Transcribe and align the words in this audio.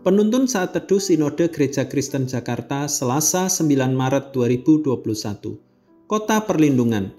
Penuntun 0.00 0.48
saat 0.48 0.72
teduh 0.72 0.96
Sinode 0.96 1.52
Gereja 1.52 1.84
Kristen 1.84 2.24
Jakarta 2.24 2.88
Selasa 2.88 3.52
9 3.52 3.68
Maret 3.92 4.32
2021. 4.32 4.96
Kota 6.08 6.40
Perlindungan. 6.40 7.12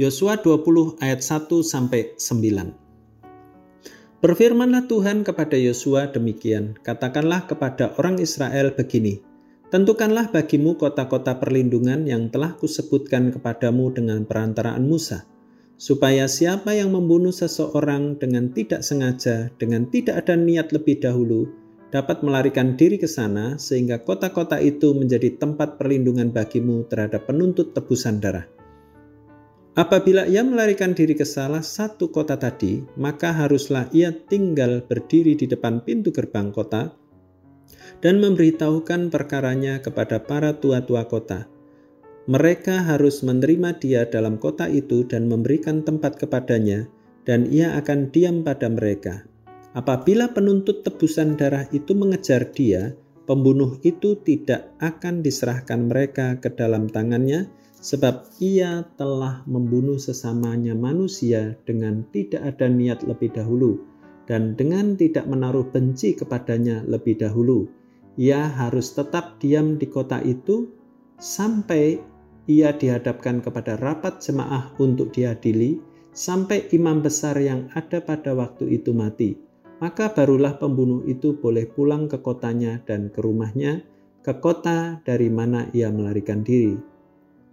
Yosua 0.00 0.40
20 0.40 0.96
ayat 1.04 1.20
1 1.20 1.44
sampai 1.60 2.16
9. 2.16 4.24
Berfirmanlah 4.24 4.88
Tuhan 4.88 5.28
kepada 5.28 5.60
Yosua 5.60 6.08
demikian, 6.08 6.72
katakanlah 6.80 7.44
kepada 7.44 7.92
orang 8.00 8.16
Israel 8.16 8.72
begini, 8.72 9.20
Tentukanlah 9.68 10.32
bagimu 10.32 10.80
kota-kota 10.80 11.36
perlindungan 11.36 12.08
yang 12.08 12.32
telah 12.32 12.56
kusebutkan 12.56 13.28
kepadamu 13.28 13.92
dengan 13.92 14.24
perantaraan 14.24 14.88
Musa, 14.88 15.28
supaya 15.76 16.24
siapa 16.24 16.72
yang 16.72 16.96
membunuh 16.96 17.36
seseorang 17.36 18.16
dengan 18.16 18.56
tidak 18.56 18.80
sengaja, 18.80 19.52
dengan 19.60 19.84
tidak 19.92 20.24
ada 20.24 20.32
niat 20.32 20.72
lebih 20.72 20.96
dahulu, 20.96 21.60
dapat 21.92 22.24
melarikan 22.24 22.74
diri 22.74 22.96
ke 22.96 23.04
sana 23.04 23.60
sehingga 23.60 24.00
kota-kota 24.00 24.56
itu 24.58 24.96
menjadi 24.96 25.36
tempat 25.36 25.76
perlindungan 25.76 26.32
bagimu 26.32 26.88
terhadap 26.88 27.28
penuntut 27.28 27.76
tebusan 27.76 28.18
darah. 28.18 28.48
Apabila 29.72 30.28
ia 30.28 30.44
melarikan 30.44 30.92
diri 30.92 31.16
ke 31.16 31.24
salah 31.24 31.64
satu 31.64 32.12
kota 32.12 32.36
tadi, 32.36 32.84
maka 32.96 33.32
haruslah 33.32 33.88
ia 33.92 34.12
tinggal 34.12 34.84
berdiri 34.84 35.36
di 35.36 35.48
depan 35.48 35.80
pintu 35.80 36.12
gerbang 36.12 36.52
kota 36.52 36.92
dan 38.04 38.20
memberitahukan 38.20 39.08
perkaranya 39.08 39.80
kepada 39.80 40.20
para 40.20 40.56
tua-tua 40.56 41.08
kota. 41.08 41.48
Mereka 42.28 42.84
harus 42.84 43.24
menerima 43.24 43.80
dia 43.80 44.04
dalam 44.04 44.36
kota 44.36 44.68
itu 44.68 45.08
dan 45.08 45.26
memberikan 45.26 45.82
tempat 45.82 46.20
kepadanya, 46.20 46.86
dan 47.24 47.48
ia 47.48 47.74
akan 47.80 48.12
diam 48.12 48.44
pada 48.44 48.68
mereka. 48.68 49.26
Apabila 49.72 50.28
penuntut 50.28 50.84
tebusan 50.84 51.40
darah 51.40 51.64
itu 51.72 51.96
mengejar 51.96 52.52
dia, 52.52 52.92
pembunuh 53.24 53.80
itu 53.80 54.20
tidak 54.20 54.68
akan 54.76 55.24
diserahkan 55.24 55.88
mereka 55.88 56.36
ke 56.36 56.52
dalam 56.52 56.92
tangannya, 56.92 57.48
sebab 57.80 58.36
ia 58.36 58.84
telah 59.00 59.40
membunuh 59.48 59.96
sesamanya 59.96 60.76
manusia 60.76 61.56
dengan 61.64 62.04
tidak 62.12 62.52
ada 62.52 62.68
niat 62.68 63.00
lebih 63.08 63.32
dahulu, 63.32 63.80
dan 64.28 64.52
dengan 64.60 64.92
tidak 64.92 65.24
menaruh 65.24 65.64
benci 65.64 66.20
kepadanya 66.20 66.84
lebih 66.84 67.16
dahulu. 67.16 67.64
Ia 68.20 68.44
harus 68.52 68.92
tetap 68.92 69.40
diam 69.40 69.80
di 69.80 69.88
kota 69.88 70.20
itu 70.20 70.68
sampai 71.16 71.96
ia 72.44 72.76
dihadapkan 72.76 73.40
kepada 73.40 73.80
rapat 73.80 74.20
jemaah 74.20 74.68
untuk 74.76 75.16
diadili, 75.16 75.80
sampai 76.12 76.68
imam 76.76 77.00
besar 77.00 77.40
yang 77.40 77.72
ada 77.72 78.04
pada 78.04 78.36
waktu 78.36 78.68
itu 78.68 78.92
mati 78.92 79.51
maka 79.82 80.14
barulah 80.14 80.62
pembunuh 80.62 81.02
itu 81.10 81.34
boleh 81.34 81.66
pulang 81.66 82.06
ke 82.06 82.22
kotanya 82.22 82.78
dan 82.86 83.10
ke 83.10 83.18
rumahnya, 83.18 83.82
ke 84.22 84.38
kota 84.38 85.02
dari 85.02 85.26
mana 85.26 85.66
ia 85.74 85.90
melarikan 85.90 86.46
diri. 86.46 86.78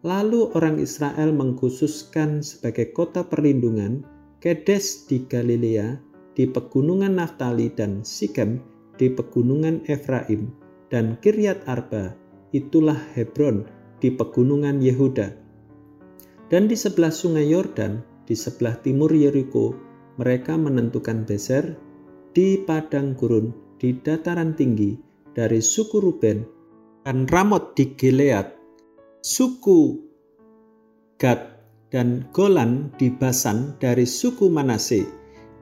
Lalu 0.00 0.48
orang 0.56 0.80
Israel 0.80 1.36
mengkhususkan 1.36 2.40
sebagai 2.40 2.96
kota 2.96 3.28
perlindungan 3.28 4.08
Kedes 4.40 5.04
di 5.04 5.28
Galilea, 5.28 6.00
di 6.32 6.48
pegunungan 6.48 7.20
Naftali 7.20 7.68
dan 7.76 8.00
Sikem 8.00 8.56
di 8.96 9.12
pegunungan 9.12 9.84
Efraim, 9.84 10.48
dan 10.88 11.18
Kiryat 11.20 11.66
Arba, 11.68 12.14
itulah 12.56 12.96
Hebron 13.12 13.66
di 13.98 14.08
pegunungan 14.14 14.80
Yehuda. 14.80 15.34
Dan 16.48 16.70
di 16.70 16.76
sebelah 16.78 17.10
sungai 17.10 17.50
Yordan, 17.50 18.04
di 18.24 18.36
sebelah 18.38 18.78
timur 18.80 19.10
Yeriko, 19.10 19.74
mereka 20.20 20.54
menentukan 20.54 21.26
Beser, 21.26 21.74
di 22.34 22.58
padang 22.58 23.14
gurun 23.14 23.54
di 23.78 23.94
dataran 23.94 24.58
tinggi 24.58 24.98
dari 25.30 25.62
suku 25.62 26.02
Ruben 26.02 26.42
dan 27.06 27.30
Ramot 27.30 27.78
di 27.78 27.94
Gilead, 27.94 28.50
suku 29.22 29.94
Gad 31.14 31.40
dan 31.94 32.26
Golan 32.34 32.90
di 32.98 33.06
Basan 33.06 33.78
dari 33.78 34.02
suku 34.02 34.50
Manase. 34.50 35.06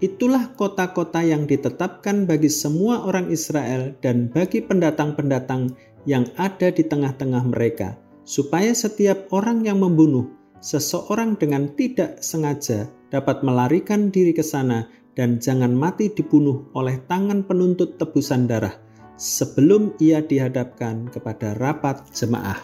Itulah 0.00 0.54
kota-kota 0.54 1.20
yang 1.20 1.44
ditetapkan 1.44 2.24
bagi 2.24 2.48
semua 2.48 3.04
orang 3.04 3.28
Israel 3.28 3.92
dan 4.00 4.30
bagi 4.30 4.64
pendatang-pendatang 4.64 5.76
yang 6.08 6.24
ada 6.40 6.72
di 6.72 6.86
tengah-tengah 6.86 7.44
mereka, 7.50 7.98
supaya 8.24 8.72
setiap 8.72 9.28
orang 9.34 9.66
yang 9.66 9.82
membunuh 9.82 10.24
seseorang 10.62 11.36
dengan 11.36 11.68
tidak 11.76 12.22
sengaja 12.22 12.88
dapat 13.10 13.42
melarikan 13.42 14.08
diri 14.08 14.32
ke 14.32 14.44
sana 14.44 14.88
dan 15.18 15.42
jangan 15.42 15.74
mati 15.74 16.10
dibunuh 16.10 16.70
oleh 16.76 17.02
tangan 17.10 17.42
penuntut 17.42 17.98
tebusan 17.98 18.46
darah 18.46 18.74
sebelum 19.20 19.92
ia 20.00 20.24
dihadapkan 20.24 21.10
kepada 21.12 21.52
rapat 21.60 22.08
jemaah. 22.16 22.56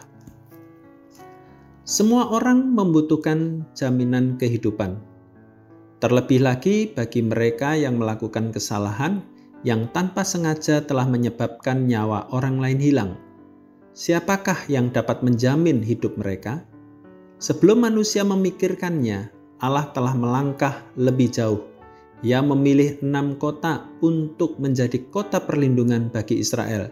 Semua 1.87 2.33
orang 2.33 2.75
membutuhkan 2.75 3.62
jaminan 3.77 4.41
kehidupan. 4.41 4.99
Terlebih 6.03 6.43
lagi 6.43 6.91
bagi 6.91 7.23
mereka 7.23 7.79
yang 7.79 8.01
melakukan 8.01 8.51
kesalahan 8.51 9.23
yang 9.62 9.87
tanpa 9.95 10.27
sengaja 10.27 10.83
telah 10.83 11.06
menyebabkan 11.06 11.87
nyawa 11.87 12.27
orang 12.35 12.59
lain 12.59 12.81
hilang. 12.83 13.12
Siapakah 13.97 14.67
yang 14.69 14.93
dapat 14.93 15.25
menjamin 15.25 15.81
hidup 15.81 16.19
mereka? 16.21 16.67
Sebelum 17.41 17.85
manusia 17.85 18.25
memikirkannya, 18.25 19.33
Allah 19.62 19.89
telah 19.97 20.12
melangkah 20.12 20.85
lebih 21.01 21.33
jauh 21.33 21.75
ia 22.25 22.41
memilih 22.41 23.00
enam 23.04 23.37
kota 23.37 23.88
untuk 24.00 24.56
menjadi 24.56 25.09
kota 25.12 25.44
perlindungan 25.44 26.09
bagi 26.09 26.41
Israel. 26.41 26.88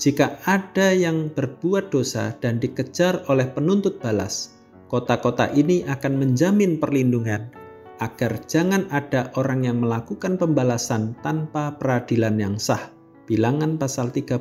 Jika 0.00 0.40
ada 0.48 0.92
yang 0.96 1.32
berbuat 1.32 1.92
dosa 1.92 2.32
dan 2.40 2.56
dikejar 2.56 3.28
oleh 3.28 3.48
penuntut 3.52 4.00
balas, 4.00 4.56
kota-kota 4.88 5.52
ini 5.52 5.84
akan 5.84 6.16
menjamin 6.16 6.80
perlindungan 6.80 7.52
agar 8.00 8.40
jangan 8.48 8.88
ada 8.88 9.28
orang 9.36 9.68
yang 9.68 9.84
melakukan 9.84 10.40
pembalasan 10.40 11.12
tanpa 11.20 11.76
peradilan 11.76 12.36
yang 12.40 12.56
sah. 12.56 12.88
Bilangan 13.28 13.76
pasal 13.76 14.08
35 14.10 14.40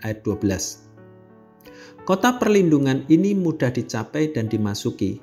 ayat 0.00 0.18
12. 0.22 2.06
Kota 2.06 2.38
perlindungan 2.38 3.02
ini 3.10 3.34
mudah 3.34 3.74
dicapai 3.74 4.30
dan 4.30 4.46
dimasuki, 4.46 5.18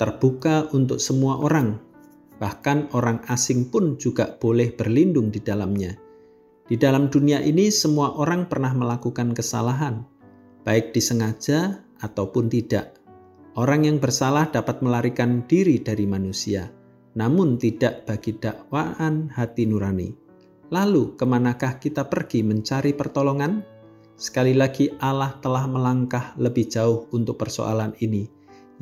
terbuka 0.00 0.72
untuk 0.72 0.96
semua 0.96 1.36
orang 1.36 1.91
Bahkan 2.42 2.90
orang 2.98 3.22
asing 3.30 3.70
pun 3.70 3.94
juga 4.02 4.34
boleh 4.34 4.74
berlindung 4.74 5.30
di 5.30 5.38
dalamnya. 5.38 5.94
Di 6.66 6.74
dalam 6.74 7.06
dunia 7.06 7.38
ini 7.38 7.70
semua 7.70 8.18
orang 8.18 8.50
pernah 8.50 8.74
melakukan 8.74 9.30
kesalahan, 9.30 10.02
baik 10.66 10.90
disengaja 10.90 11.86
ataupun 12.02 12.50
tidak. 12.50 12.98
Orang 13.54 13.86
yang 13.86 14.02
bersalah 14.02 14.50
dapat 14.50 14.82
melarikan 14.82 15.46
diri 15.46 15.78
dari 15.78 16.02
manusia, 16.02 16.66
namun 17.14 17.62
tidak 17.62 18.10
bagi 18.10 18.34
dakwaan 18.34 19.30
hati 19.30 19.62
nurani. 19.62 20.10
Lalu, 20.74 21.14
ke 21.14 21.22
manakah 21.22 21.78
kita 21.78 22.10
pergi 22.10 22.42
mencari 22.42 22.90
pertolongan? 22.90 23.62
Sekali 24.18 24.58
lagi, 24.58 24.90
Allah 24.98 25.38
telah 25.38 25.70
melangkah 25.70 26.34
lebih 26.42 26.66
jauh 26.66 27.06
untuk 27.14 27.38
persoalan 27.38 27.94
ini. 28.02 28.26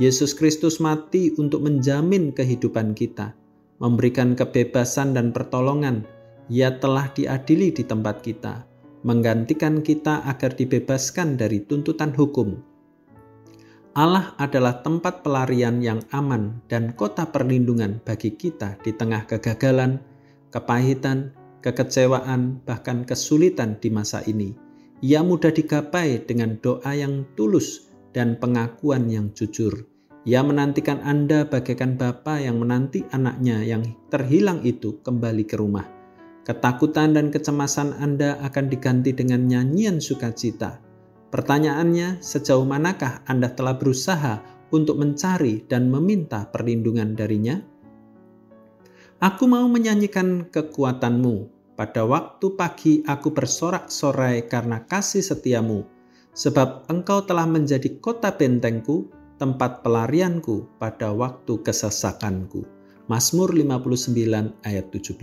Yesus 0.00 0.32
Kristus 0.32 0.81
mati 0.81 1.34
untuk 1.37 1.60
menjamin 1.66 2.32
kehidupan 2.32 2.97
kita 2.97 3.39
memberikan 3.80 4.36
kebebasan 4.36 5.16
dan 5.16 5.32
pertolongan. 5.32 6.04
Ia 6.52 6.78
telah 6.78 7.10
diadili 7.16 7.72
di 7.72 7.82
tempat 7.82 8.20
kita, 8.20 8.68
menggantikan 9.02 9.80
kita 9.80 10.22
agar 10.28 10.54
dibebaskan 10.54 11.41
dari 11.41 11.65
tuntutan 11.65 12.12
hukum. 12.12 12.60
Allah 13.97 14.38
adalah 14.38 14.86
tempat 14.86 15.27
pelarian 15.27 15.82
yang 15.82 15.98
aman 16.15 16.62
dan 16.71 16.94
kota 16.94 17.27
perlindungan 17.27 17.98
bagi 18.06 18.30
kita 18.38 18.78
di 18.86 18.94
tengah 18.94 19.27
kegagalan, 19.27 19.98
kepahitan, 20.54 21.34
kekecewaan, 21.59 22.62
bahkan 22.62 23.03
kesulitan 23.03 23.82
di 23.82 23.91
masa 23.91 24.22
ini. 24.30 24.54
Ia 25.00 25.24
mudah 25.24 25.50
digapai 25.50 26.22
dengan 26.22 26.60
doa 26.60 26.92
yang 26.92 27.24
tulus 27.34 27.91
dan 28.12 28.36
pengakuan 28.36 29.09
yang 29.09 29.32
jujur. 29.32 29.88
Ia 30.28 30.44
menantikan 30.44 31.00
Anda 31.00 31.48
bagaikan 31.48 31.96
bapa 31.96 32.36
yang 32.36 32.60
menanti 32.60 33.08
anaknya 33.08 33.64
yang 33.64 33.80
terhilang 34.12 34.60
itu 34.68 35.00
kembali 35.00 35.48
ke 35.48 35.56
rumah. 35.56 35.88
Ketakutan 36.44 37.16
dan 37.16 37.32
kecemasan 37.32 37.96
Anda 37.96 38.36
akan 38.44 38.68
diganti 38.68 39.16
dengan 39.16 39.48
nyanyian 39.48 39.96
sukacita. 39.96 40.76
Pertanyaannya, 41.32 42.20
sejauh 42.20 42.68
manakah 42.68 43.24
Anda 43.24 43.48
telah 43.54 43.80
berusaha 43.80 44.44
untuk 44.76 45.00
mencari 45.00 45.64
dan 45.64 45.88
meminta 45.88 46.44
perlindungan 46.52 47.16
darinya? 47.16 47.56
Aku 49.24 49.48
mau 49.48 49.64
menyanyikan 49.72 50.48
kekuatanmu. 50.52 51.60
Pada 51.80 52.04
waktu 52.04 52.46
pagi 52.60 53.00
aku 53.08 53.32
bersorak-sorai 53.32 54.44
karena 54.52 54.84
kasih 54.84 55.24
setiamu, 55.24 55.88
sebab 56.36 56.84
engkau 56.92 57.24
telah 57.24 57.48
menjadi 57.48 58.00
kota 58.04 58.36
bentengku, 58.36 59.08
tempat 59.41 59.81
pelarianku 59.81 60.69
pada 60.77 61.16
waktu 61.16 61.65
kesesakanku. 61.65 62.69
Mazmur 63.09 63.57
59 63.57 64.53
ayat 64.69 64.87
17. 64.92 65.16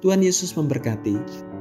Tuhan 0.00 0.24
Yesus 0.24 0.56
memberkati. 0.56 1.51